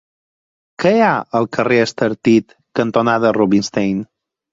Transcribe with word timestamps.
Què 0.83 0.93
hi 0.95 1.01
ha 1.07 1.11
al 1.39 1.45
carrer 1.57 1.77
Estartit 1.83 2.55
cantonada 2.81 3.33
Rubinstein? 3.39 4.01